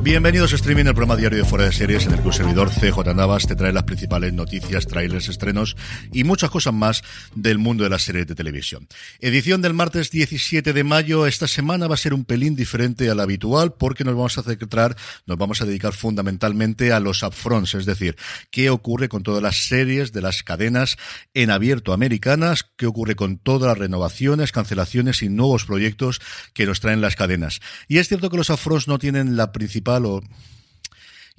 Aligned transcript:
Bienvenidos 0.00 0.52
a 0.52 0.56
Streaming, 0.56 0.84
el 0.84 0.94
programa 0.94 1.16
diario 1.16 1.38
de 1.38 1.44
Fuera 1.44 1.64
de 1.64 1.72
Series 1.72 2.06
en 2.06 2.12
el 2.12 2.20
que 2.20 2.28
un 2.28 2.32
servidor 2.32 2.70
CJ 2.70 3.14
Navas 3.16 3.48
te 3.48 3.56
trae 3.56 3.72
las 3.72 3.82
principales 3.82 4.32
noticias, 4.32 4.86
trailers, 4.86 5.28
estrenos 5.28 5.76
y 6.12 6.22
muchas 6.22 6.50
cosas 6.50 6.72
más 6.72 7.02
del 7.34 7.58
mundo 7.58 7.82
de 7.82 7.90
las 7.90 8.02
series 8.02 8.28
de 8.28 8.36
televisión. 8.36 8.86
Edición 9.18 9.60
del 9.60 9.74
martes 9.74 10.12
17 10.12 10.72
de 10.72 10.84
mayo. 10.84 11.26
Esta 11.26 11.48
semana 11.48 11.88
va 11.88 11.94
a 11.94 11.98
ser 11.98 12.14
un 12.14 12.24
pelín 12.24 12.54
diferente 12.54 13.10
a 13.10 13.14
la 13.16 13.24
habitual 13.24 13.74
porque 13.74 14.04
nos 14.04 14.14
vamos 14.14 14.38
a 14.38 14.44
centrar, 14.44 14.96
nos 15.26 15.36
vamos 15.36 15.62
a 15.62 15.64
dedicar 15.64 15.92
fundamentalmente 15.92 16.92
a 16.92 17.00
los 17.00 17.24
upfronts, 17.24 17.74
es 17.74 17.84
decir, 17.84 18.16
qué 18.52 18.70
ocurre 18.70 19.08
con 19.08 19.24
todas 19.24 19.42
las 19.42 19.66
series 19.66 20.12
de 20.12 20.22
las 20.22 20.44
cadenas 20.44 20.96
en 21.34 21.50
abierto 21.50 21.92
americanas, 21.92 22.64
qué 22.76 22.86
ocurre 22.86 23.16
con 23.16 23.38
todas 23.38 23.70
las 23.70 23.78
renovaciones, 23.78 24.52
cancelaciones 24.52 25.22
y 25.22 25.28
nuevos 25.28 25.64
proyectos 25.64 26.20
que 26.54 26.66
nos 26.66 26.78
traen 26.78 27.00
las 27.00 27.16
cadenas. 27.16 27.60
Y 27.88 27.98
es 27.98 28.06
cierto 28.06 28.30
que 28.30 28.36
los 28.36 28.50
upfronts 28.50 28.86
no 28.86 29.00
tienen 29.00 29.36
la 29.36 29.50
principal 29.50 29.87
o 29.88 30.20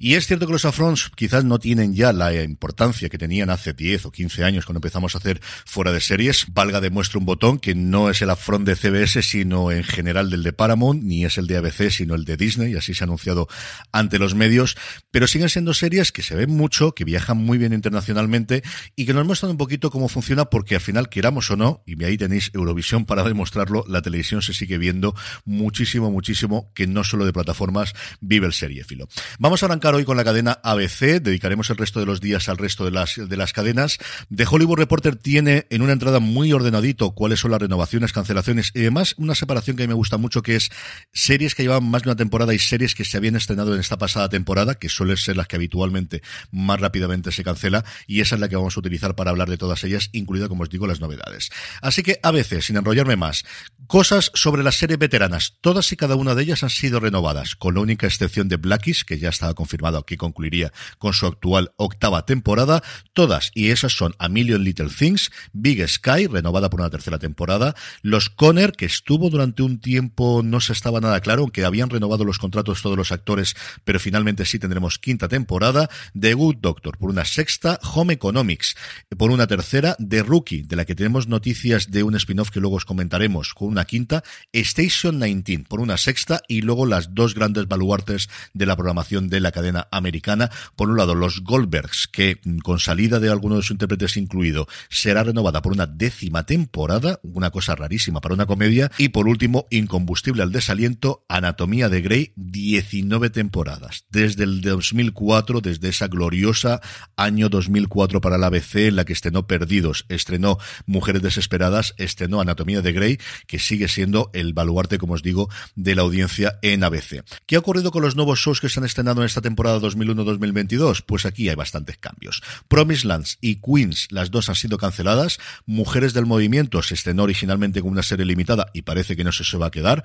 y 0.02 0.14
es 0.14 0.26
cierto 0.26 0.46
que 0.46 0.54
los 0.54 0.64
afrons 0.64 1.10
quizás 1.14 1.44
no 1.44 1.58
tienen 1.58 1.94
ya 1.94 2.14
la 2.14 2.32
importancia 2.42 3.10
que 3.10 3.18
tenían 3.18 3.50
hace 3.50 3.74
10 3.74 4.06
o 4.06 4.10
15 4.10 4.44
años 4.44 4.64
cuando 4.64 4.78
empezamos 4.78 5.14
a 5.14 5.18
hacer 5.18 5.42
fuera 5.66 5.92
de 5.92 6.00
series. 6.00 6.46
Valga 6.54 6.80
demuestra 6.80 7.18
un 7.18 7.26
botón 7.26 7.58
que 7.58 7.74
no 7.74 8.08
es 8.08 8.22
el 8.22 8.30
afront 8.30 8.66
de 8.66 8.76
CBS, 8.76 9.20
sino 9.20 9.70
en 9.70 9.84
general 9.84 10.30
del 10.30 10.42
de 10.42 10.54
Paramount, 10.54 11.02
ni 11.02 11.26
es 11.26 11.36
el 11.36 11.46
de 11.46 11.58
ABC, 11.58 11.90
sino 11.90 12.14
el 12.14 12.24
de 12.24 12.38
Disney, 12.38 12.72
y 12.72 12.76
así 12.76 12.94
se 12.94 13.04
ha 13.04 13.08
anunciado 13.08 13.46
ante 13.92 14.18
los 14.18 14.34
medios. 14.34 14.74
Pero 15.10 15.26
siguen 15.26 15.50
siendo 15.50 15.74
series 15.74 16.12
que 16.12 16.22
se 16.22 16.34
ven 16.34 16.48
mucho, 16.50 16.94
que 16.94 17.04
viajan 17.04 17.36
muy 17.36 17.58
bien 17.58 17.74
internacionalmente 17.74 18.62
y 18.96 19.04
que 19.04 19.12
nos 19.12 19.26
muestran 19.26 19.50
un 19.50 19.58
poquito 19.58 19.90
cómo 19.90 20.08
funciona, 20.08 20.46
porque 20.46 20.76
al 20.76 20.80
final, 20.80 21.10
queramos 21.10 21.50
o 21.50 21.56
no, 21.56 21.82
y 21.84 22.02
ahí 22.04 22.16
tenéis 22.16 22.50
Eurovisión 22.54 23.04
para 23.04 23.22
demostrarlo, 23.22 23.84
la 23.86 24.00
televisión 24.00 24.40
se 24.40 24.54
sigue 24.54 24.78
viendo 24.78 25.14
muchísimo, 25.44 26.10
muchísimo, 26.10 26.72
que 26.72 26.86
no 26.86 27.04
solo 27.04 27.26
de 27.26 27.34
plataformas 27.34 27.92
vive 28.22 28.46
el 28.46 28.54
seriefilo. 28.54 29.06
Vamos 29.38 29.62
a 29.62 29.66
arrancar 29.66 29.89
hoy 29.94 30.04
con 30.04 30.16
la 30.16 30.24
cadena 30.24 30.60
ABC, 30.62 31.20
dedicaremos 31.20 31.70
el 31.70 31.76
resto 31.76 32.00
de 32.00 32.06
los 32.06 32.20
días 32.20 32.48
al 32.48 32.58
resto 32.58 32.84
de 32.84 32.90
las, 32.90 33.16
de 33.16 33.36
las 33.36 33.52
cadenas. 33.52 33.98
The 34.34 34.46
Hollywood 34.48 34.78
Reporter 34.78 35.16
tiene 35.16 35.66
en 35.70 35.82
una 35.82 35.92
entrada 35.92 36.20
muy 36.20 36.52
ordenadito 36.52 37.12
cuáles 37.12 37.40
son 37.40 37.50
las 37.50 37.60
renovaciones, 37.60 38.12
cancelaciones 38.12 38.72
y 38.74 38.80
además 38.80 39.14
una 39.18 39.34
separación 39.34 39.76
que 39.76 39.82
a 39.82 39.86
mí 39.86 39.88
me 39.88 39.94
gusta 39.94 40.16
mucho 40.16 40.42
que 40.42 40.56
es 40.56 40.70
series 41.12 41.54
que 41.54 41.62
llevan 41.62 41.84
más 41.84 42.02
de 42.02 42.10
una 42.10 42.16
temporada 42.16 42.54
y 42.54 42.58
series 42.58 42.94
que 42.94 43.04
se 43.04 43.16
habían 43.16 43.36
estrenado 43.36 43.74
en 43.74 43.80
esta 43.80 43.98
pasada 43.98 44.28
temporada, 44.28 44.76
que 44.76 44.88
suelen 44.88 45.16
ser 45.16 45.36
las 45.36 45.48
que 45.48 45.56
habitualmente 45.56 46.22
más 46.50 46.80
rápidamente 46.80 47.32
se 47.32 47.42
cancela 47.42 47.84
y 48.06 48.20
esa 48.20 48.36
es 48.36 48.40
la 48.40 48.48
que 48.48 48.56
vamos 48.56 48.76
a 48.76 48.80
utilizar 48.80 49.14
para 49.14 49.30
hablar 49.30 49.50
de 49.50 49.58
todas 49.58 49.82
ellas, 49.84 50.10
incluida, 50.12 50.48
como 50.48 50.62
os 50.62 50.70
digo, 50.70 50.86
las 50.86 51.00
novedades. 51.00 51.50
Así 51.82 52.02
que 52.02 52.20
ABC, 52.22 52.60
sin 52.60 52.76
enrollarme 52.76 53.16
más, 53.16 53.44
cosas 53.86 54.30
sobre 54.34 54.62
las 54.62 54.76
series 54.76 54.98
veteranas. 54.98 55.56
Todas 55.60 55.90
y 55.92 55.96
cada 55.96 56.16
una 56.16 56.34
de 56.34 56.44
ellas 56.44 56.62
han 56.62 56.70
sido 56.70 57.00
renovadas, 57.00 57.56
con 57.56 57.74
la 57.74 57.80
única 57.80 58.06
excepción 58.06 58.48
de 58.48 58.56
Blackies, 58.56 59.04
que 59.04 59.18
ya 59.18 59.28
estaba 59.30 59.54
confirmada 59.54 59.79
que 60.06 60.16
concluiría 60.16 60.72
con 60.98 61.12
su 61.12 61.26
actual 61.26 61.72
octava 61.76 62.26
temporada. 62.26 62.82
Todas, 63.12 63.50
y 63.54 63.70
esas 63.70 63.92
son 63.92 64.14
A 64.18 64.28
Million 64.28 64.62
Little 64.62 64.88
Things, 64.88 65.30
Big 65.52 65.86
Sky, 65.88 66.26
renovada 66.26 66.70
por 66.70 66.80
una 66.80 66.90
tercera 66.90 67.18
temporada, 67.18 67.74
Los 68.02 68.28
Conner, 68.30 68.72
que 68.72 68.84
estuvo 68.84 69.30
durante 69.30 69.62
un 69.62 69.80
tiempo, 69.80 70.42
no 70.44 70.60
se 70.60 70.72
estaba 70.72 71.00
nada 71.00 71.20
claro, 71.20 71.42
aunque 71.42 71.64
habían 71.64 71.90
renovado 71.90 72.24
los 72.24 72.38
contratos 72.38 72.82
todos 72.82 72.96
los 72.96 73.12
actores, 73.12 73.56
pero 73.84 73.98
finalmente 73.98 74.44
sí 74.44 74.58
tendremos 74.58 74.98
quinta 74.98 75.28
temporada, 75.28 75.88
The 76.18 76.34
Good 76.34 76.56
Doctor 76.60 76.98
por 76.98 77.10
una 77.10 77.24
sexta, 77.24 77.78
Home 77.94 78.14
Economics 78.14 78.76
por 79.16 79.30
una 79.30 79.46
tercera, 79.46 79.96
The 79.96 80.22
Rookie, 80.22 80.62
de 80.62 80.76
la 80.76 80.84
que 80.84 80.94
tenemos 80.94 81.26
noticias 81.26 81.90
de 81.90 82.02
un 82.02 82.14
spin-off 82.16 82.50
que 82.50 82.60
luego 82.60 82.76
os 82.76 82.84
comentaremos 82.84 83.54
con 83.54 83.68
una 83.68 83.84
quinta, 83.84 84.22
Station 84.52 85.20
19 85.20 85.64
por 85.68 85.80
una 85.80 85.96
sexta 85.96 86.42
y 86.48 86.62
luego 86.62 86.86
las 86.86 87.14
dos 87.14 87.34
grandes 87.34 87.66
baluartes 87.66 88.28
de 88.52 88.66
la 88.66 88.76
programación 88.76 89.28
de 89.28 89.40
la 89.40 89.52
cadena 89.60 89.88
americana. 89.90 90.50
Por 90.74 90.88
un 90.88 90.96
lado, 90.96 91.14
los 91.14 91.42
Goldbergs, 91.42 92.08
que 92.08 92.40
mm, 92.42 92.58
con 92.58 92.78
salida 92.78 93.20
de 93.20 93.28
alguno 93.28 93.56
de 93.56 93.62
sus 93.62 93.72
intérpretes 93.72 94.16
incluido, 94.16 94.66
será 94.88 95.22
renovada 95.22 95.60
por 95.60 95.72
una 95.72 95.86
décima 95.86 96.44
temporada, 96.46 97.20
una 97.22 97.50
cosa 97.50 97.76
rarísima 97.76 98.20
para 98.20 98.34
una 98.34 98.46
comedia. 98.46 98.90
Y 98.96 99.10
por 99.10 99.28
último, 99.28 99.66
Incombustible 99.70 100.42
al 100.42 100.52
desaliento, 100.52 101.24
Anatomía 101.28 101.88
de 101.88 102.00
Grey, 102.00 102.32
19 102.36 103.30
temporadas. 103.30 104.06
Desde 104.10 104.44
el 104.44 104.62
2004, 104.62 105.60
desde 105.60 105.90
esa 105.90 106.08
gloriosa 106.08 106.80
año 107.16 107.48
2004 107.48 108.20
para 108.20 108.38
la 108.38 108.46
ABC, 108.46 108.76
en 108.88 108.96
la 108.96 109.04
que 109.04 109.12
estrenó 109.12 109.46
Perdidos, 109.46 110.06
estrenó 110.08 110.58
Mujeres 110.86 111.22
Desesperadas, 111.22 111.94
estrenó 111.98 112.40
Anatomía 112.40 112.80
de 112.80 112.92
Grey, 112.92 113.18
que 113.46 113.58
sigue 113.58 113.88
siendo 113.88 114.30
el 114.32 114.54
baluarte, 114.54 114.98
como 114.98 115.14
os 115.14 115.22
digo, 115.22 115.50
de 115.74 115.94
la 115.94 116.02
audiencia 116.02 116.58
en 116.62 116.82
ABC. 116.82 117.22
¿Qué 117.46 117.56
ha 117.56 117.58
ocurrido 117.58 117.90
con 117.90 118.02
los 118.02 118.16
nuevos 118.16 118.38
shows 118.38 118.60
que 118.60 118.68
se 118.68 118.80
han 118.80 118.86
estrenado 118.86 119.20
en 119.20 119.26
esta 119.26 119.40
temporada? 119.40 119.49
Temporada 119.50 119.80
2001-2022? 119.80 121.02
Pues 121.04 121.26
aquí 121.26 121.48
hay 121.48 121.56
bastantes 121.56 121.98
cambios. 121.98 122.42
Promise 122.68 123.06
Lands 123.06 123.38
y 123.40 123.56
Queens, 123.56 124.08
las 124.10 124.30
dos 124.30 124.48
han 124.48 124.54
sido 124.54 124.78
canceladas. 124.78 125.38
Mujeres 125.66 126.14
del 126.14 126.26
Movimiento 126.26 126.82
se 126.82 126.94
estrenó 126.94 127.24
originalmente 127.24 127.80
con 127.82 127.90
una 127.90 128.02
serie 128.02 128.24
limitada 128.24 128.66
y 128.72 128.82
parece 128.82 129.16
que 129.16 129.24
no 129.24 129.32
se 129.32 129.56
va 129.58 129.66
a 129.66 129.70
quedar. 129.70 130.04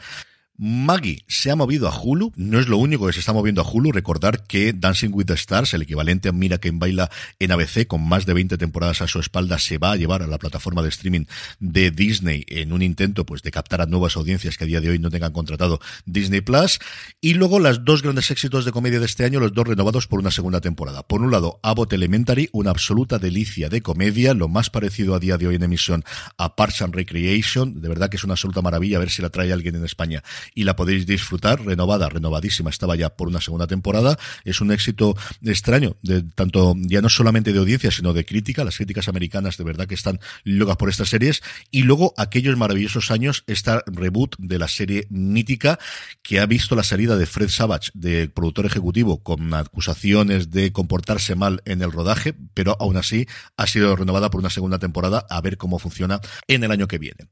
Maggie 0.57 1.23
se 1.27 1.51
ha 1.51 1.55
movido 1.55 1.87
a 1.89 2.01
Hulu, 2.01 2.31
no 2.35 2.59
es 2.59 2.67
lo 2.67 2.77
único 2.77 3.07
que 3.07 3.13
se 3.13 3.19
está 3.19 3.33
moviendo 3.33 3.61
a 3.61 3.69
Hulu, 3.69 3.91
recordar 3.91 4.43
que 4.43 4.71
Dancing 4.71 5.09
with 5.11 5.25
the 5.25 5.33
Stars, 5.33 5.73
el 5.73 5.81
equivalente 5.81 6.29
a 6.29 6.31
Mira 6.31 6.59
quien 6.59 6.79
baila 6.79 7.11
en 7.39 7.51
ABC, 7.51 7.85
con 7.87 8.07
más 8.07 8.25
de 8.25 8.33
20 8.33 8.57
temporadas 8.57 9.01
a 9.01 9.07
su 9.07 9.19
espalda, 9.19 9.59
se 9.59 9.77
va 9.77 9.91
a 9.91 9.95
llevar 9.97 10.23
a 10.23 10.27
la 10.27 10.37
plataforma 10.37 10.81
de 10.81 10.89
streaming 10.89 11.25
de 11.59 11.91
Disney 11.91 12.45
en 12.47 12.71
un 12.71 12.81
intento 12.81 13.25
pues 13.25 13.41
de 13.41 13.51
captar 13.51 13.81
a 13.81 13.85
nuevas 13.85 14.15
audiencias 14.15 14.57
que 14.57 14.63
a 14.63 14.67
día 14.67 14.79
de 14.79 14.89
hoy 14.89 14.99
no 14.99 15.09
tengan 15.09 15.33
contratado 15.33 15.79
Disney 16.05 16.41
Plus, 16.41 16.79
y 17.19 17.33
luego 17.33 17.59
las 17.59 17.83
dos 17.83 18.01
grandes 18.01 18.31
éxitos 18.31 18.63
de 18.63 18.71
comedia 18.71 18.99
de 18.99 19.05
este 19.05 19.25
año, 19.25 19.39
los 19.39 19.53
dos 19.53 19.67
renovados 19.67 20.07
por 20.07 20.19
una 20.19 20.31
segunda 20.31 20.61
temporada. 20.61 21.03
Por 21.03 21.21
un 21.21 21.31
lado, 21.31 21.59
Abbott 21.63 21.91
Elementary, 21.91 22.49
una 22.53 22.69
absoluta 22.69 23.19
delicia 23.19 23.67
de 23.67 23.81
comedia, 23.81 24.33
lo 24.33 24.47
más 24.47 24.69
parecido 24.69 25.15
a 25.15 25.19
día 25.19 25.37
de 25.37 25.47
hoy 25.47 25.55
en 25.55 25.63
emisión 25.63 26.03
a 26.37 26.55
Parks 26.55 26.81
and 26.81 26.95
Recreation, 26.95 27.81
de 27.81 27.89
verdad 27.89 28.09
que 28.09 28.17
es 28.17 28.23
una 28.23 28.33
absoluta 28.33 28.61
maravilla, 28.61 28.97
a 28.97 29.01
ver 29.01 29.09
si 29.09 29.21
la 29.21 29.29
trae 29.29 29.51
alguien 29.51 29.75
en 29.75 29.83
España 29.83 30.23
y 30.53 30.63
la 30.63 30.75
podéis 30.75 31.05
disfrutar, 31.05 31.65
renovada, 31.65 32.09
renovadísima, 32.09 32.69
estaba 32.69 32.95
ya 32.95 33.09
por 33.09 33.27
una 33.27 33.41
segunda 33.41 33.67
temporada. 33.67 34.17
Es 34.43 34.61
un 34.61 34.71
éxito 34.71 35.15
extraño, 35.43 35.97
de 36.01 36.23
tanto 36.23 36.75
ya 36.77 37.01
no 37.01 37.09
solamente 37.09 37.53
de 37.53 37.59
audiencia, 37.59 37.91
sino 37.91 38.13
de 38.13 38.25
crítica. 38.25 38.63
Las 38.63 38.77
críticas 38.77 39.07
americanas 39.07 39.57
de 39.57 39.63
verdad 39.63 39.87
que 39.87 39.95
están 39.95 40.19
locas 40.43 40.77
por 40.77 40.89
estas 40.89 41.09
series. 41.09 41.41
Y 41.71 41.83
luego 41.83 42.13
aquellos 42.17 42.57
maravillosos 42.57 43.11
años, 43.11 43.43
esta 43.47 43.83
reboot 43.87 44.35
de 44.37 44.59
la 44.59 44.67
serie 44.67 45.07
mítica 45.09 45.79
que 46.21 46.39
ha 46.39 46.45
visto 46.45 46.75
la 46.75 46.83
salida 46.83 47.17
de 47.17 47.25
Fred 47.25 47.49
Savage, 47.49 47.91
de 47.93 48.29
productor 48.29 48.65
ejecutivo, 48.65 49.23
con 49.23 49.53
acusaciones 49.53 50.51
de 50.51 50.71
comportarse 50.71 51.35
mal 51.35 51.61
en 51.65 51.81
el 51.81 51.91
rodaje, 51.91 52.35
pero 52.53 52.77
aún 52.79 52.97
así 52.97 53.27
ha 53.57 53.67
sido 53.67 53.95
renovada 53.95 54.29
por 54.29 54.39
una 54.39 54.49
segunda 54.49 54.79
temporada 54.79 55.25
a 55.29 55.41
ver 55.41 55.57
cómo 55.57 55.79
funciona 55.79 56.19
en 56.47 56.63
el 56.63 56.71
año 56.71 56.87
que 56.87 56.97
viene. 56.97 57.27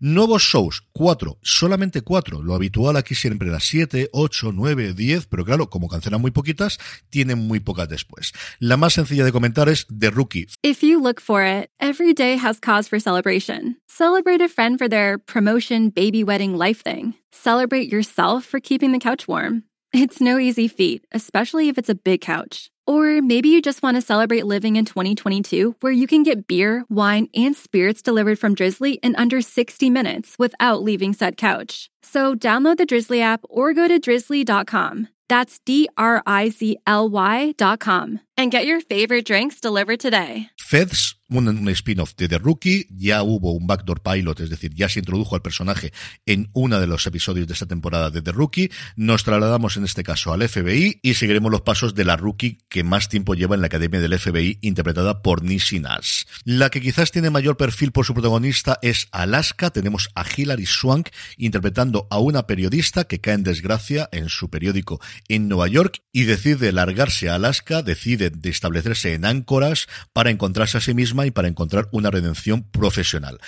Nuevos 0.00 0.42
shows, 0.42 0.82
cuatro, 0.92 1.38
solamente 1.42 2.02
cuatro. 2.02 2.42
Lo 2.44 2.54
habitual 2.54 2.96
aquí 2.96 3.14
siempre 3.14 3.48
era 3.48 3.58
siete, 3.58 4.10
ocho, 4.12 4.52
nueve, 4.52 4.92
diez, 4.92 5.24
pero 5.26 5.46
claro, 5.46 5.70
como 5.70 5.88
cancelan 5.88 6.20
muy 6.20 6.30
poquitas, 6.30 6.78
tienen 7.08 7.38
muy 7.38 7.58
pocas 7.58 7.88
después. 7.88 8.32
La 8.58 8.76
más 8.76 8.92
sencilla 8.92 9.24
de 9.24 9.32
comentar 9.32 9.70
es 9.70 9.86
The 9.86 10.10
Rookie. 10.10 10.48
If 10.62 10.82
you 10.82 11.00
look 11.00 11.22
for 11.22 11.42
it, 11.42 11.70
every 11.80 12.12
day 12.12 12.36
has 12.36 12.60
cause 12.60 12.86
for 12.86 13.00
celebration. 13.00 13.78
Celebrate 13.88 14.42
a 14.42 14.48
friend 14.48 14.78
for 14.78 14.90
their 14.90 15.18
promotion, 15.18 15.88
baby 15.88 16.22
wedding, 16.22 16.58
life 16.58 16.82
thing. 16.82 17.14
Celebrate 17.32 17.90
yourself 17.90 18.44
for 18.44 18.60
keeping 18.60 18.92
the 18.92 18.98
couch 18.98 19.26
warm. 19.26 19.62
It's 19.94 20.20
no 20.20 20.38
easy 20.38 20.68
feat, 20.68 21.06
especially 21.12 21.68
if 21.70 21.78
it's 21.78 21.88
a 21.88 21.94
big 21.94 22.20
couch. 22.20 22.70
Or 22.86 23.22
maybe 23.22 23.48
you 23.48 23.62
just 23.62 23.82
want 23.82 23.96
to 23.96 24.02
celebrate 24.02 24.46
living 24.46 24.76
in 24.76 24.84
2022 24.84 25.76
where 25.80 25.92
you 25.92 26.06
can 26.06 26.22
get 26.22 26.46
beer, 26.46 26.84
wine, 26.88 27.28
and 27.34 27.56
spirits 27.56 28.02
delivered 28.02 28.38
from 28.38 28.54
Drizzly 28.54 28.94
in 29.02 29.16
under 29.16 29.40
60 29.40 29.90
minutes 29.90 30.36
without 30.38 30.82
leaving 30.82 31.12
said 31.12 31.36
couch. 31.36 31.90
So 32.02 32.34
download 32.34 32.76
the 32.76 32.86
Drizzly 32.86 33.20
app 33.22 33.40
or 33.48 33.72
go 33.72 33.88
to 33.88 33.98
drizzly.com. 33.98 35.08
That's 35.28 35.58
D 35.60 35.88
R 35.96 36.22
I 36.26 36.50
Z 36.50 36.78
L 36.86 37.08
Y.com. 37.08 38.20
and 38.36 38.52
get 38.52 38.66
your 38.66 38.80
favorite 38.80 39.24
drinks 39.24 39.60
delivered 39.60 40.00
today. 40.00 40.50
Feds, 40.56 41.16
un, 41.28 41.68
spin-off 41.74 42.14
de 42.16 42.28
The 42.28 42.38
Rookie, 42.38 42.86
ya 42.90 43.22
hubo 43.22 43.52
un 43.52 43.66
backdoor 43.66 44.02
pilot, 44.02 44.40
es 44.40 44.50
decir, 44.50 44.72
ya 44.74 44.88
se 44.88 45.00
introdujo 45.00 45.34
al 45.34 45.42
personaje 45.42 45.92
en 46.26 46.50
uno 46.52 46.80
de 46.80 46.86
los 46.86 47.06
episodios 47.06 47.46
de 47.46 47.52
esta 47.52 47.66
temporada 47.66 48.10
de 48.10 48.22
The 48.22 48.32
Rookie. 48.32 48.70
Nos 48.96 49.24
trasladamos 49.24 49.76
en 49.76 49.84
este 49.84 50.02
caso 50.02 50.32
al 50.32 50.48
FBI 50.48 51.00
y 51.02 51.14
seguiremos 51.14 51.50
los 51.50 51.62
pasos 51.62 51.94
de 51.94 52.04
la 52.04 52.16
Rookie 52.16 52.58
que 52.68 52.84
más 52.84 53.08
tiempo 53.08 53.34
lleva 53.34 53.54
en 53.54 53.60
la 53.60 53.66
academia 53.66 54.00
del 54.00 54.18
FBI, 54.18 54.58
interpretada 54.62 55.22
por 55.22 55.42
Nishi 55.42 55.80
Nash. 55.80 56.24
La 56.44 56.70
que 56.70 56.80
quizás 56.80 57.10
tiene 57.10 57.30
mayor 57.30 57.56
perfil 57.56 57.92
por 57.92 58.06
su 58.06 58.14
protagonista 58.14 58.78
es 58.82 59.08
Alaska. 59.12 59.70
Tenemos 59.70 60.08
a 60.14 60.24
Hilary 60.24 60.66
Swank 60.66 61.08
interpretando 61.36 62.06
a 62.10 62.18
una 62.18 62.46
periodista 62.46 63.04
que 63.04 63.20
cae 63.20 63.34
en 63.34 63.44
desgracia 63.44 64.08
en 64.12 64.28
su 64.28 64.50
periódico 64.50 65.00
en 65.28 65.48
Nueva 65.48 65.68
York 65.68 66.02
y 66.12 66.24
decide 66.24 66.72
largarse 66.72 67.28
a 67.28 67.34
Alaska, 67.36 67.82
decide 67.82 68.23
de 68.30 68.50
establecerse 68.50 69.14
en 69.14 69.24
áncoras 69.24 69.86
para 70.12 70.30
encontrarse 70.30 70.78
a 70.78 70.80
sí 70.80 70.94
misma 70.94 71.26
y 71.26 71.30
para 71.30 71.48
encontrar 71.48 71.88
una 71.92 72.10
redención 72.10 72.62
profesional. 72.62 73.40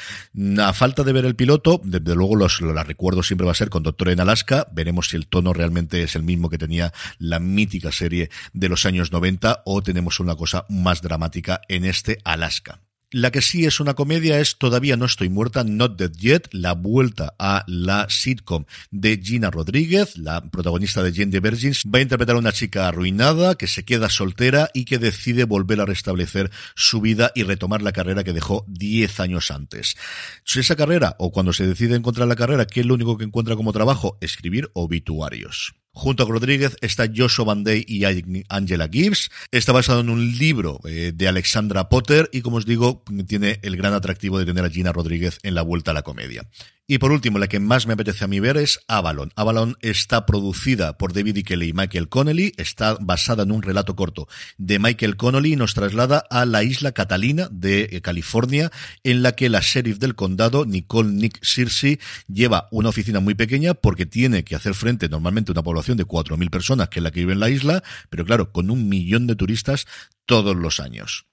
A 0.58 0.72
falta 0.72 1.02
de 1.02 1.12
ver 1.12 1.24
el 1.24 1.36
piloto, 1.36 1.80
desde 1.84 2.14
luego 2.14 2.36
los, 2.36 2.60
la 2.60 2.84
recuerdo 2.84 3.22
siempre 3.22 3.46
va 3.46 3.52
a 3.52 3.56
ser 3.56 3.70
con 3.70 3.82
Doctor 3.82 4.10
en 4.10 4.20
Alaska, 4.20 4.66
veremos 4.72 5.08
si 5.08 5.16
el 5.16 5.26
tono 5.26 5.52
realmente 5.52 6.02
es 6.02 6.16
el 6.16 6.22
mismo 6.22 6.50
que 6.50 6.58
tenía 6.58 6.92
la 7.18 7.38
mítica 7.38 7.92
serie 7.92 8.30
de 8.52 8.68
los 8.68 8.86
años 8.86 9.12
90 9.12 9.62
o 9.64 9.82
tenemos 9.82 10.20
una 10.20 10.36
cosa 10.36 10.64
más 10.68 11.02
dramática 11.02 11.60
en 11.68 11.84
este 11.84 12.18
Alaska. 12.24 12.85
La 13.12 13.30
que 13.30 13.40
sí 13.40 13.64
es 13.64 13.78
una 13.78 13.94
comedia 13.94 14.40
es 14.40 14.58
Todavía 14.58 14.96
no 14.96 15.04
estoy 15.04 15.28
muerta, 15.28 15.62
Not 15.62 15.96
Dead 15.96 16.10
Yet, 16.10 16.48
la 16.50 16.72
vuelta 16.72 17.36
a 17.38 17.62
la 17.68 18.08
sitcom 18.10 18.64
de 18.90 19.20
Gina 19.22 19.48
Rodríguez, 19.48 20.18
la 20.18 20.40
protagonista 20.50 21.04
de 21.04 21.12
Jane 21.12 21.30
the 21.30 21.38
Virgins, 21.38 21.84
va 21.84 22.00
a 22.00 22.02
interpretar 22.02 22.34
a 22.34 22.40
una 22.40 22.50
chica 22.50 22.88
arruinada 22.88 23.54
que 23.54 23.68
se 23.68 23.84
queda 23.84 24.10
soltera 24.10 24.70
y 24.74 24.86
que 24.86 24.98
decide 24.98 25.44
volver 25.44 25.80
a 25.80 25.86
restablecer 25.86 26.50
su 26.74 27.00
vida 27.00 27.30
y 27.36 27.44
retomar 27.44 27.80
la 27.80 27.92
carrera 27.92 28.24
que 28.24 28.32
dejó 28.32 28.64
10 28.66 29.20
años 29.20 29.52
antes. 29.52 29.96
Si 30.44 30.58
esa 30.58 30.74
carrera, 30.74 31.14
o 31.20 31.30
cuando 31.30 31.52
se 31.52 31.64
decide 31.64 31.94
encontrar 31.94 32.26
la 32.26 32.34
carrera, 32.34 32.66
¿qué 32.66 32.80
es 32.80 32.86
lo 32.86 32.94
único 32.94 33.16
que 33.16 33.24
encuentra 33.24 33.54
como 33.54 33.72
trabajo? 33.72 34.18
Escribir 34.20 34.68
obituarios. 34.74 35.76
Junto 35.98 36.24
a 36.24 36.26
Rodríguez 36.26 36.76
está 36.82 37.06
Joshua 37.12 37.46
Van 37.46 37.64
Day 37.64 37.82
y 37.88 38.04
Angela 38.50 38.86
Gibbs. 38.86 39.30
Está 39.50 39.72
basado 39.72 40.00
en 40.00 40.10
un 40.10 40.36
libro 40.36 40.78
eh, 40.84 41.12
de 41.14 41.26
Alexandra 41.26 41.88
Potter 41.88 42.28
y, 42.34 42.42
como 42.42 42.58
os 42.58 42.66
digo, 42.66 43.02
tiene 43.26 43.60
el 43.62 43.78
gran 43.78 43.94
atractivo 43.94 44.38
de 44.38 44.44
tener 44.44 44.62
a 44.62 44.68
Gina 44.68 44.92
Rodríguez 44.92 45.38
en 45.42 45.54
la 45.54 45.62
vuelta 45.62 45.92
a 45.92 45.94
la 45.94 46.02
comedia. 46.02 46.46
Y 46.88 46.98
por 46.98 47.10
último, 47.10 47.40
la 47.40 47.48
que 47.48 47.58
más 47.58 47.88
me 47.88 47.94
apetece 47.94 48.24
a 48.24 48.28
mí 48.28 48.38
ver 48.38 48.56
es 48.56 48.78
Avalon. 48.86 49.32
Avalon 49.34 49.76
está 49.80 50.24
producida 50.24 50.96
por 50.96 51.12
David. 51.12 51.44
Kelly 51.44 51.70
y 51.70 51.72
Michael 51.72 52.08
Connelly, 52.08 52.52
está 52.58 52.96
basada 53.00 53.42
en 53.42 53.50
un 53.50 53.62
relato 53.62 53.96
corto 53.96 54.28
de 54.56 54.78
Michael 54.78 55.16
Connelly 55.16 55.54
y 55.54 55.56
nos 55.56 55.74
traslada 55.74 56.24
a 56.30 56.46
la 56.46 56.62
isla 56.62 56.92
Catalina 56.92 57.48
de 57.50 57.88
eh, 57.90 58.00
California, 58.02 58.70
en 59.02 59.22
la 59.22 59.32
que 59.32 59.48
la 59.48 59.60
sheriff 59.60 59.98
del 59.98 60.14
condado, 60.14 60.64
Nicole 60.64 61.10
Nick 61.10 61.42
Searcy, 61.42 61.98
lleva 62.28 62.68
una 62.70 62.90
oficina 62.90 63.18
muy 63.18 63.34
pequeña 63.34 63.74
porque 63.74 64.06
tiene 64.06 64.44
que 64.44 64.54
hacer 64.54 64.74
frente 64.74 65.08
normalmente 65.08 65.50
a 65.50 65.54
una 65.54 65.64
población 65.64 65.96
de 65.96 66.06
4.000 66.06 66.50
personas, 66.50 66.88
que 66.88 67.00
es 67.00 67.02
la 67.02 67.10
que 67.10 67.20
vive 67.20 67.32
en 67.32 67.40
la 67.40 67.50
isla, 67.50 67.82
pero 68.10 68.24
claro, 68.24 68.52
con 68.52 68.70
un 68.70 68.88
millón 68.88 69.26
de 69.26 69.34
turistas 69.34 69.86
todos 70.24 70.54
los 70.54 70.78
años 70.78 71.26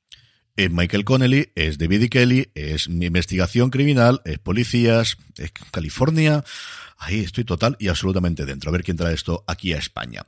es 0.56 0.72
Michael 0.72 1.06
Connelly, 1.06 1.52
es 1.56 1.78
David 1.78 2.04
e. 2.04 2.10
Kelly, 2.10 2.52
es 2.56 2.88
investigación 2.88 3.70
criminal, 3.70 4.22
es 4.26 4.40
policías, 4.40 5.18
es 5.38 5.52
California. 5.72 6.44
Ahí 6.98 7.20
estoy 7.20 7.44
total 7.44 7.76
y 7.80 7.88
absolutamente 7.88 8.46
dentro. 8.46 8.70
A 8.70 8.74
ver 8.74 8.84
quién 8.84 8.98
trae 8.98 9.14
esto 9.14 9.44
aquí 9.48 9.74
a 9.74 9.78
España. 9.78 10.26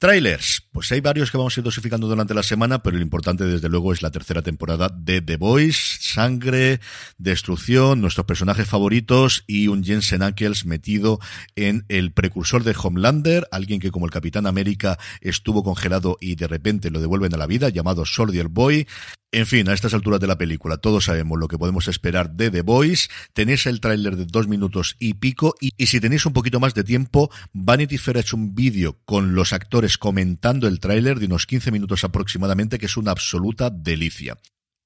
Trailers, 0.00 0.62
pues 0.70 0.92
hay 0.92 1.00
varios 1.00 1.32
que 1.32 1.38
vamos 1.38 1.56
a 1.56 1.60
ir 1.60 1.64
dosificando 1.64 2.06
durante 2.06 2.32
la 2.32 2.44
semana, 2.44 2.84
pero 2.84 2.96
lo 2.96 3.02
importante 3.02 3.42
desde 3.42 3.68
luego 3.68 3.92
es 3.92 4.00
la 4.00 4.12
tercera 4.12 4.42
temporada 4.42 4.88
de 4.96 5.20
The 5.20 5.38
Boys, 5.38 5.98
sangre, 6.00 6.78
destrucción, 7.16 8.00
nuestros 8.00 8.24
personajes 8.24 8.68
favoritos 8.68 9.42
y 9.48 9.66
un 9.66 9.82
Jensen 9.82 10.22
Ackles 10.22 10.66
metido 10.66 11.18
en 11.56 11.84
el 11.88 12.12
precursor 12.12 12.62
de 12.62 12.76
Homelander, 12.80 13.48
alguien 13.50 13.80
que 13.80 13.90
como 13.90 14.06
el 14.06 14.12
Capitán 14.12 14.46
América 14.46 15.00
estuvo 15.20 15.64
congelado 15.64 16.16
y 16.20 16.36
de 16.36 16.46
repente 16.46 16.92
lo 16.92 17.00
devuelven 17.00 17.34
a 17.34 17.38
la 17.38 17.46
vida, 17.46 17.68
llamado 17.68 18.06
Soldier 18.06 18.46
Boy. 18.46 18.86
En 19.30 19.46
fin, 19.46 19.68
a 19.68 19.74
estas 19.74 19.92
alturas 19.92 20.20
de 20.20 20.26
la 20.26 20.38
película 20.38 20.78
todos 20.78 21.04
sabemos 21.04 21.38
lo 21.38 21.48
que 21.48 21.58
podemos 21.58 21.86
esperar 21.86 22.30
de 22.30 22.50
The 22.50 22.62
Boys. 22.62 23.10
Tenéis 23.34 23.66
el 23.66 23.80
tráiler 23.80 24.16
de 24.16 24.24
dos 24.24 24.48
minutos 24.48 24.96
y 24.98 25.14
pico 25.14 25.54
y, 25.60 25.72
y, 25.76 25.86
si 25.86 26.00
tenéis 26.00 26.24
un 26.24 26.32
poquito 26.32 26.60
más 26.60 26.72
de 26.72 26.82
tiempo, 26.82 27.30
Vanity 27.52 27.98
Fair 27.98 28.16
ha 28.16 28.20
hecho 28.20 28.36
un 28.36 28.54
vídeo 28.54 28.96
con 29.04 29.34
los 29.34 29.52
actores 29.52 29.87
comentando 29.96 30.68
el 30.68 30.80
tráiler 30.80 31.18
de 31.18 31.26
unos 31.26 31.46
15 31.46 31.70
minutos 31.70 32.04
aproximadamente 32.04 32.78
que 32.78 32.86
es 32.86 32.96
una 32.96 33.12
absoluta 33.12 33.70
delicia. 33.70 34.36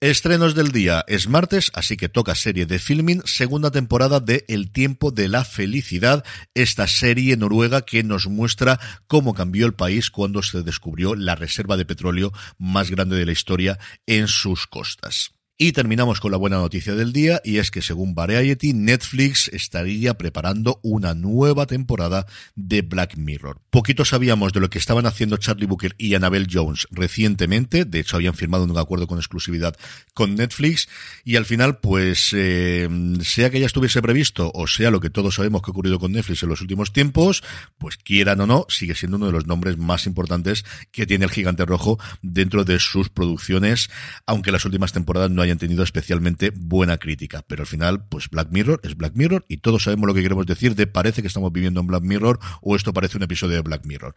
Estrenos 0.03 0.57
del 0.57 0.73
día 0.73 1.05
es 1.07 1.29
martes, 1.29 1.71
así 1.75 1.97
que 1.97 2.09
toca 2.09 2.35
serie 2.35 2.67
de 2.67 2.81
filming, 2.81 3.23
segunda 3.25 3.71
temporada 3.71 4.19
de 4.19 4.45
El 4.49 4.73
tiempo 4.73 5.13
de 5.13 5.29
la 5.29 5.45
felicidad, 5.45 6.25
esta 6.55 6.89
serie 6.89 7.37
noruega 7.37 7.83
que 7.83 8.03
nos 8.03 8.27
muestra 8.27 8.81
cómo 9.07 9.33
cambió 9.33 9.65
el 9.65 9.75
país 9.75 10.11
cuando 10.11 10.43
se 10.43 10.63
descubrió 10.63 11.15
la 11.15 11.37
reserva 11.37 11.77
de 11.77 11.85
petróleo 11.85 12.33
más 12.59 12.91
grande 12.91 13.17
de 13.17 13.27
la 13.27 13.31
historia 13.31 13.79
en 14.07 14.27
sus 14.27 14.67
costas. 14.67 15.35
Y 15.59 15.73
terminamos 15.73 16.19
con 16.19 16.33
la 16.33 16.39
buena 16.39 16.57
noticia 16.57 16.95
del 16.95 17.13
día, 17.13 17.41
y 17.45 17.59
es 17.59 17.71
que 17.71 17.83
según 17.83 18.15
Variety, 18.15 18.73
Netflix 18.73 19.49
estaría 19.49 20.15
preparando 20.15 20.81
una 20.83 21.15
nueva 21.15 21.67
temporada 21.67 22.27
de 22.57 22.81
Black 22.81 23.17
Mirror. 23.17 23.61
Poquito 23.71 24.05
sabíamos 24.05 24.53
de 24.55 24.61
lo 24.61 24.71
que 24.71 24.79
estaban 24.79 25.07
haciendo 25.07 25.37
Charlie 25.37 25.67
Booker 25.67 25.95
y 25.99 26.15
Annabelle 26.15 26.49
Jones 26.51 26.89
recientemente, 26.91 27.85
de 27.85 28.01
hecho 28.01 28.17
habían 28.17 28.35
firmado 28.35 28.65
un 28.65 28.77
acuerdo 28.77 29.07
con 29.07 29.19
exclusividad 29.19 29.77
con 30.15 30.35
Netflix, 30.35 30.89
y 31.23 31.37
al 31.37 31.45
final, 31.45 31.79
pues, 31.79 32.31
eh, 32.33 32.89
sea 33.21 33.51
que 33.51 33.61
ya 33.61 33.67
estuviese 33.67 34.03
previsto, 34.03 34.51
o 34.55 34.67
sea 34.67 34.91
lo 34.91 35.01
que 35.01 35.11
todos 35.11 35.35
sabemos 35.35 35.63
que 35.63 35.71
ha 35.71 35.73
ocurrido 35.73 36.01
con 36.01 36.13
Netflix 36.13 36.43
en 36.43 36.49
los 36.49 36.63
últimos 36.63 36.93
tiempos, 36.93 37.45
pues 37.79 37.99
quieran 37.99 38.41
o 38.41 38.47
no, 38.47 38.67
sigue 38.69 38.95
siendo 38.95 39.19
uno 39.19 39.27
de 39.27 39.33
los 39.33 39.47
nombres 39.47 39.77
más 39.77 40.07
importantes 40.07 40.65
que 40.91 41.07
tiene 41.07 41.27
el 41.27 41.31
gigante 41.31 41.67
rojo 41.67 41.99
dentro 42.23 42.65
de 42.65 42.81
sus 42.81 43.11
producciones, 43.11 43.91
aunque 44.27 44.51
las 44.51 44.65
últimas 44.65 44.93
temporadas 44.93 45.31
no 45.31 45.43
hayan 45.43 45.52
tenido 45.59 45.83
especialmente 45.83 46.53
buena 46.55 46.99
crítica. 46.99 47.45
Pero 47.47 47.63
al 47.63 47.67
final, 47.67 48.05
pues 48.09 48.29
Black 48.29 48.49
Mirror 48.51 48.81
es 48.83 48.97
Black 48.97 49.15
Mirror 49.15 49.45
y 49.49 49.59
todos 49.59 49.85
sabemos 49.85 50.07
lo 50.07 50.15
que 50.15 50.23
queremos 50.23 50.47
decir 50.47 50.75
de 50.75 50.87
parece 50.87 51.23
que 51.23 51.29
estamos 51.29 51.53
viviendo 51.53 51.81
en 51.81 51.87
Black 51.87 52.03
Mirror 52.03 52.39
o 52.61 52.77
esto 52.77 52.93
parece 52.93 53.17
un 53.17 53.23
episodio 53.23 53.57
de 53.57 53.63
Black 53.63 53.85
Mirror. 53.85 54.15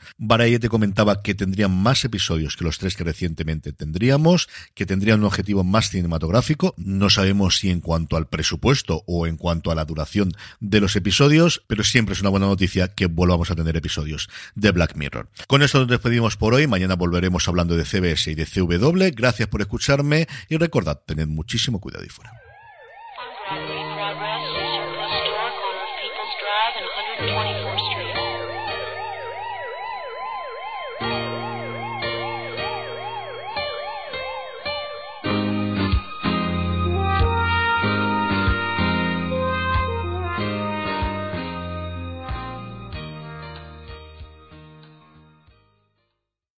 te 0.60 0.70
comentaba 0.70 1.22
que 1.22 1.36
tendrían 1.36 1.76
más 1.76 2.06
episodios 2.06 2.56
que 2.56 2.64
los 2.64 2.78
tres 2.78 2.96
que 2.96 3.04
recientemente 3.04 3.74
tendríamos, 3.74 4.48
que 4.74 4.86
tendrían 4.86 5.20
un 5.20 5.26
objetivo 5.26 5.64
más 5.64 5.90
cinematográfico. 5.90 6.74
No 6.78 7.10
sabemos 7.10 7.60
si 7.60 7.70
en 7.70 7.82
cuanto 7.82 8.18
al 8.18 8.28
presupuesto 8.28 9.04
o 9.08 9.28
en 9.28 9.38
cuanto 9.38 9.72
a 9.72 9.76
la 9.76 9.86
duración 9.86 10.32
de 10.60 10.80
los 10.80 10.96
episodios, 10.96 11.64
pero 11.68 11.84
siempre 11.84 12.14
es 12.14 12.22
una 12.22 12.30
buena 12.30 12.48
noticia 12.48 12.90
que 12.90 13.08
volvamos 13.08 13.52
a 13.52 13.56
tener 13.56 13.76
episodios 13.78 14.30
de 14.56 14.72
Black 14.72 14.96
Mirror. 14.96 15.30
Con 15.48 15.64
esto 15.64 15.80
nos 15.80 15.88
despedimos 15.88 16.38
por 16.38 16.54
hoy. 16.54 16.68
Mañana 16.68 16.96
volveremos 16.96 17.48
hablando 17.48 17.76
de 17.78 17.86
CBS 17.86 18.32
y 18.32 18.36
de 18.36 18.46
CW. 18.46 19.16
Gracias 19.16 19.48
por 19.48 19.62
escucharme 19.62 20.28
y 20.50 20.58
recordad, 20.58 21.02
tened 21.16 21.28
muchísimo 21.34 21.80
cuidado 21.80 22.04
y 22.06 22.10
fuera. 22.10 22.45